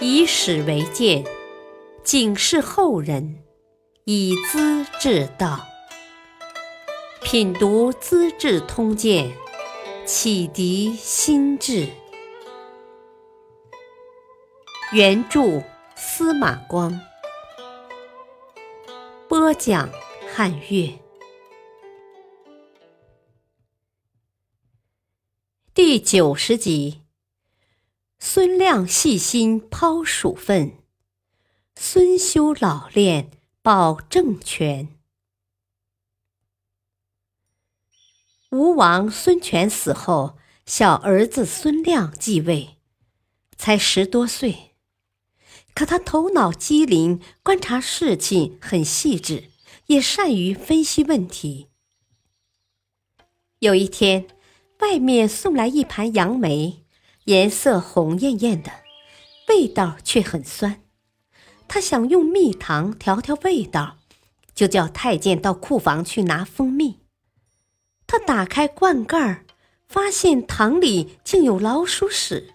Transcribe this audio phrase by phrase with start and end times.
[0.00, 1.24] 以史为鉴，
[2.04, 3.42] 警示后人，
[4.04, 5.66] 以资治道。
[7.20, 9.28] 品读《资治通鉴》，
[10.06, 11.88] 启迪心智。
[14.92, 15.60] 原著
[15.96, 17.00] 司马光，
[19.28, 19.90] 播讲
[20.32, 20.96] 汉乐。
[25.74, 27.07] 第九十集。
[28.20, 30.78] 孙亮细心抛鼠粪，
[31.76, 33.30] 孙修老练
[33.62, 34.88] 保政权。
[38.50, 42.78] 吴王孙权死后，小儿子孙亮继位，
[43.56, 44.74] 才十多岁，
[45.72, 49.44] 可他头脑机灵，观察事情很细致，
[49.86, 51.68] 也善于分析问题。
[53.60, 54.26] 有一天，
[54.80, 56.84] 外面送来一盘杨梅。
[57.28, 58.72] 颜色红艳艳的，
[59.50, 60.80] 味道却很酸。
[61.68, 63.98] 他想用蜜糖调调味道，
[64.54, 67.00] 就叫太监到库房去拿蜂蜜。
[68.06, 69.44] 他打开罐盖，
[69.86, 72.54] 发现糖里竟有老鼠屎。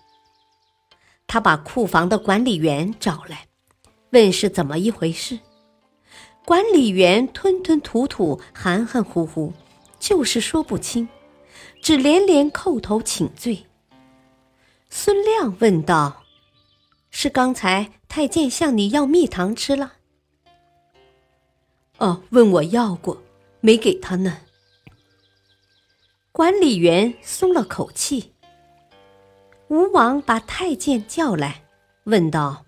[1.28, 3.46] 他把库房的管理员找来，
[4.10, 5.38] 问是怎么一回事。
[6.46, 9.54] 管理员吞吞吐吐，含含糊糊，
[10.00, 11.08] 就是说不清，
[11.80, 13.68] 只连连叩头请罪。
[14.96, 16.24] 孙亮问道
[17.10, 19.94] ：“是刚才太监向你要蜜糖吃了
[21.98, 23.20] ？”“哦，问我要过，
[23.60, 24.38] 没给他呢。”
[26.32, 28.34] 管理员松了口气。
[29.68, 31.64] 吴王把太监叫来，
[32.04, 32.64] 问道：“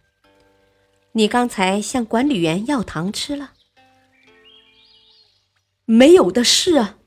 [1.14, 3.54] 你刚才向管理员要糖吃了
[5.86, 6.98] ？”“没有的事啊。”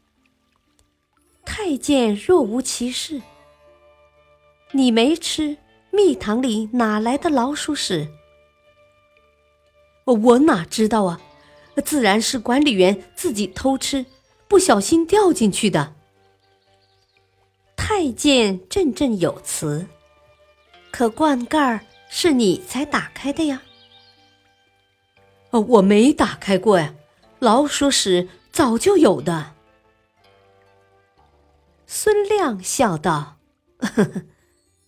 [1.44, 3.20] 太监若无其事。
[4.72, 5.56] 你没吃
[5.90, 8.08] 蜜糖里哪来的老鼠屎？
[10.04, 11.20] 我哪知道啊！
[11.84, 14.04] 自然是管理员自己偷吃，
[14.46, 15.94] 不小心掉进去的。
[17.76, 19.86] 太监振振有词，
[20.90, 23.62] 可罐盖是你才打开的呀？
[25.50, 26.94] 哦，我没打开过呀，
[27.38, 29.54] 老鼠屎早就有的。
[31.86, 33.38] 孙亮笑道
[33.80, 34.22] ：“呵呵。”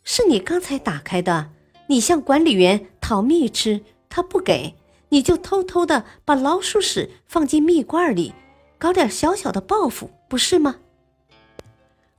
[0.02, 1.50] 是你刚才打开的，
[1.88, 4.74] 你向管理员讨蜜吃，他不给，
[5.10, 8.34] 你就偷偷的把老鼠屎放进蜜罐里，
[8.78, 10.76] 搞点小小的报复，不是吗？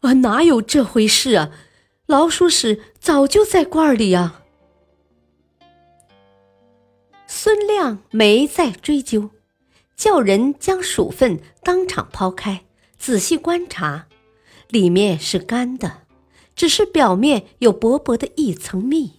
[0.02, 1.52] 啊，哪有这回事啊！
[2.08, 4.42] 老鼠屎早就在罐里啊。
[7.28, 9.30] 孙亮没再追究，
[9.96, 12.66] 叫人将鼠粪当场抛开，
[12.98, 14.08] 仔细观察，
[14.70, 16.01] 里面是干的。
[16.62, 19.14] 只是表面有薄薄的一层蜜，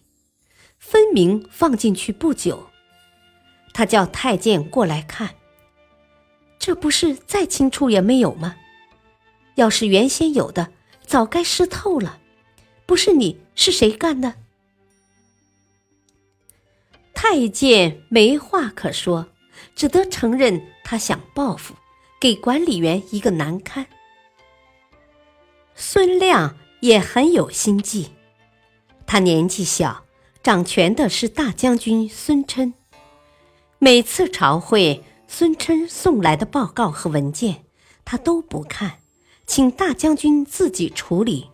[0.78, 2.69] 分明放进去不久。
[3.75, 5.34] 他叫太监过来看，
[6.60, 8.54] 这不是再清楚也没有吗？
[9.56, 10.70] 要是原先有的，
[11.04, 12.20] 早该湿透了。
[12.86, 14.34] 不是你是谁干的？
[17.12, 19.26] 太监没话可说，
[19.75, 21.75] 只得承认他想报复，
[22.20, 23.84] 给管理员一个难堪。
[25.75, 26.56] 孙亮。
[26.82, 28.10] 也很有心计。
[29.06, 30.04] 他年纪小，
[30.43, 32.75] 掌权的是大将军孙琛。
[33.78, 37.65] 每次朝会，孙琛送来的报告和文件，
[38.04, 38.98] 他都不看，
[39.47, 41.50] 请大将军自己处理，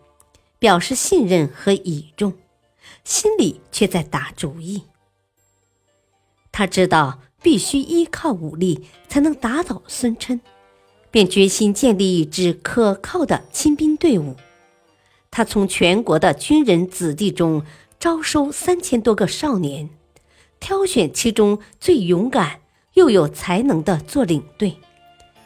[0.57, 2.33] 表示信任和倚重，
[3.03, 4.85] 心里却在打主意。
[6.51, 10.41] 他知道必须依靠武力才能打倒孙琛，
[11.11, 14.35] 便决心建立一支可靠的亲兵队伍。
[15.31, 17.63] 他从全国的军人子弟中
[17.99, 19.89] 招收三千多个少年，
[20.59, 22.61] 挑选其中最勇敢
[22.93, 24.77] 又有才能的做领队，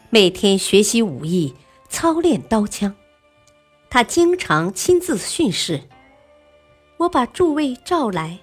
[0.09, 1.53] 每天学习武艺，
[1.89, 2.95] 操练刀枪。
[3.89, 5.81] 他经常亲自训示。
[6.97, 8.39] 我把诸位召来，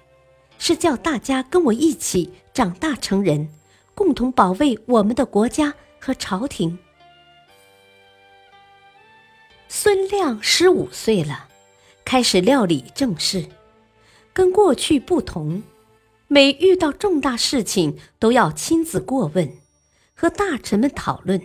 [0.57, 3.49] 是叫大家跟我一起长大成人，
[3.95, 6.77] 共同保卫我们的国家和朝廷。
[9.73, 11.47] 孙亮十五岁了，
[12.03, 13.45] 开始料理政事，
[14.33, 15.63] 跟过去不同，
[16.27, 19.49] 每遇到重大事情都要亲自过问，
[20.13, 21.41] 和大臣们讨论，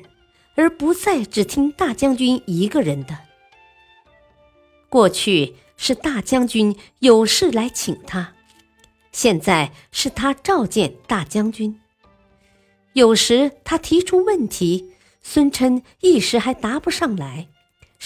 [0.57, 3.17] 而不再只听大将军一个人的。
[4.89, 8.35] 过去是大将军有事来请他，
[9.13, 11.81] 现在是他召见大将军。
[12.95, 14.91] 有时他提出问题，
[15.23, 17.47] 孙琛一时还答不上来。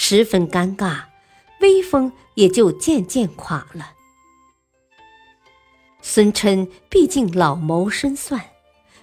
[0.03, 1.03] 十分尴尬，
[1.61, 3.93] 威风也就渐渐垮了。
[6.01, 8.43] 孙琛毕竟老谋深算，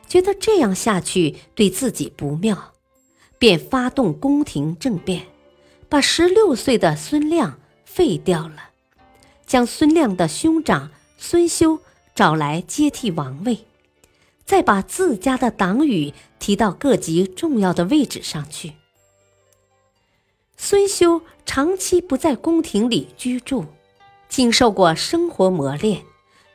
[0.08, 2.74] 觉得这样下去对自己不妙，
[3.38, 5.28] 便发动宫廷政变，
[5.88, 8.72] 把十六岁的孙亮废掉了，
[9.46, 10.90] 将孙亮的兄长
[11.20, 11.80] 孙修
[12.16, 13.68] 找来接替王位，
[14.46, 18.74] 再把自家的党羽提到各级重要的位置上去。
[20.60, 23.66] 孙修长期不在宫廷里居住，
[24.28, 26.04] 经受过生活磨练，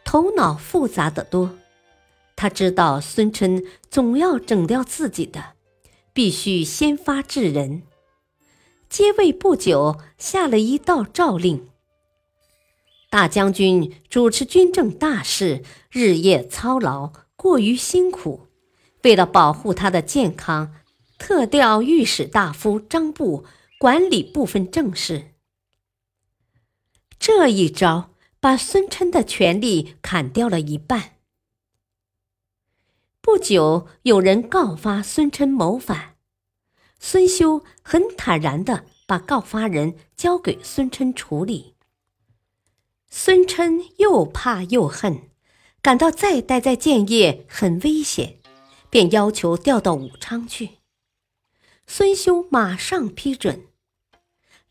[0.05, 1.55] 头脑复杂的多。
[2.35, 5.53] 他知道孙琛总要整掉自己的，
[6.13, 7.83] 必须先发制人。
[8.89, 11.69] 接位不久，下了一道诏令：
[13.09, 18.49] 大将军主持军政大事，日夜操劳，过于辛苦。
[19.05, 20.75] 为了保护他的健康，
[21.19, 23.45] 特调御史大夫张布。
[23.83, 25.33] 管理部分政事，
[27.19, 31.17] 这一招把孙琛的权力砍掉了一半。
[33.21, 36.15] 不久，有人告发孙琛谋反，
[37.01, 41.75] 孙修很坦然的把告发人交给孙琛处理。
[43.11, 45.31] 孙琛又怕又恨，
[45.81, 48.39] 感到再待在建业很危险，
[48.89, 50.79] 便要求调到武昌去。
[51.89, 53.67] 孙修马上批准。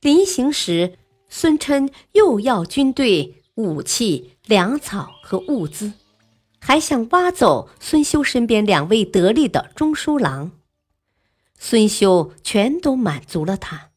[0.02, 0.98] 临行时，
[1.30, 5.94] 孙琛又要军队、武器、粮草和物资，
[6.60, 10.54] 还想挖走孙修身边两位得力的中书郎。
[11.60, 13.92] 孙修全都满足了他，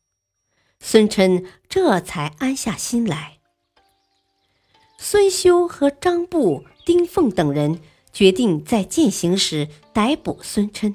[0.78, 3.38] 孙琛这才安下心来。
[4.98, 7.80] 孙修和张布、丁奉等人
[8.12, 10.94] 决定在践行时逮捕孙琛。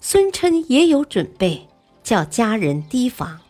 [0.00, 1.68] 孙琛也有准备，
[2.02, 3.40] 叫家人提防。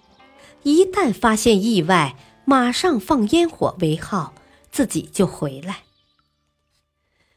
[0.62, 4.34] 一旦发现意外，马上放烟火为号，
[4.70, 5.84] 自己就回来。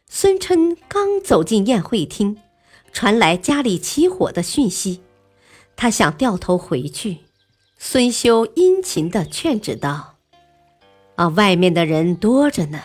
[0.09, 2.37] 孙琛刚走进宴会厅，
[2.91, 5.01] 传来家里起火的讯息，
[5.75, 7.19] 他想掉头回去。
[7.77, 10.17] 孙修殷勤地劝止道
[11.15, 12.81] ：“啊，外面的人多着呢，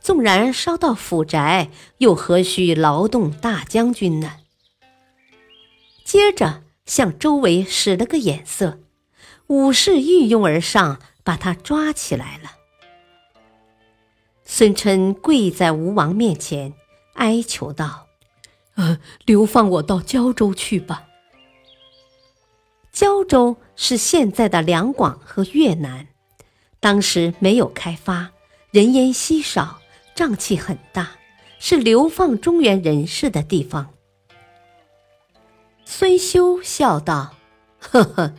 [0.00, 4.36] 纵然烧到府宅，又何须劳动大将军呢？”
[6.04, 8.79] 接着向周围使了个眼色。
[9.50, 12.52] 武士一拥而上，把他抓起来了。
[14.44, 16.72] 孙琛跪在吴王面前，
[17.14, 18.06] 哀求道
[18.76, 21.08] ：“呃，流放我到胶州去吧。
[22.92, 26.06] 胶州是现在的两广和越南，
[26.78, 28.30] 当时没有开发，
[28.70, 29.80] 人烟稀少，
[30.14, 31.10] 瘴气很大，
[31.58, 33.92] 是流放中原人士的地方。”
[35.84, 37.34] 孙修笑道
[37.80, 38.32] ：“呵呵。”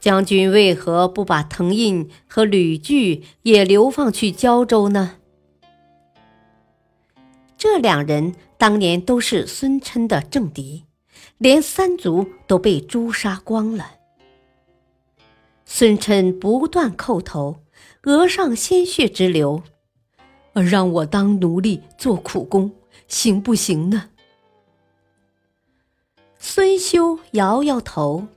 [0.00, 5.16] 将军为何不把滕胤和吕据也流放去胶州呢？
[7.56, 10.84] 这两人当年都是孙琛的政敌，
[11.38, 13.94] 连三族都被诛杀光了。
[15.64, 17.56] 孙琛不断叩头，
[18.04, 19.62] 额上鲜血直流，
[20.52, 22.70] 而让我当奴隶做苦工，
[23.08, 24.10] 行不行呢？
[26.38, 28.28] 孙修摇摇头。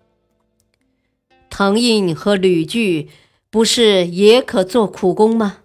[1.54, 3.10] 唐印和吕据
[3.50, 5.58] 不是也可做苦工吗？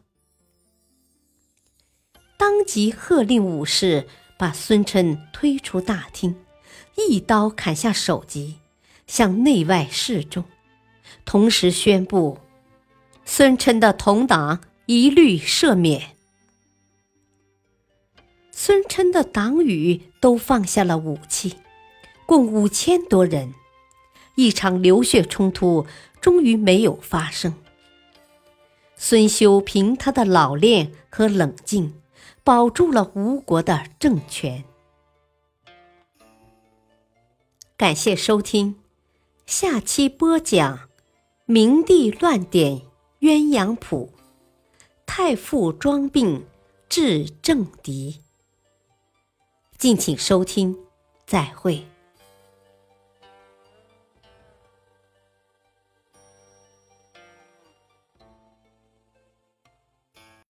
[2.36, 6.34] 当即喝令武士把孙琛推出大厅，
[6.96, 8.56] 一刀砍下首级，
[9.06, 10.44] 向内外示众，
[11.24, 12.40] 同时宣布
[13.24, 16.16] 孙琛的同党一律赦免。
[18.50, 21.54] 孙琛的党羽都放下了武器，
[22.26, 23.54] 共五千多人。
[24.36, 25.84] 一场流血冲突
[26.20, 27.54] 终于没有发生。
[28.94, 32.00] 孙修凭他的老练和冷静，
[32.44, 34.64] 保住了吴国的政权。
[37.76, 38.76] 感谢收听，
[39.44, 40.88] 下期播讲
[41.44, 42.80] 明帝乱点
[43.20, 44.12] 鸳鸯谱，
[45.04, 46.46] 太傅装病
[46.88, 48.22] 治政敌。
[49.76, 50.74] 敬请收听，
[51.26, 51.84] 再会。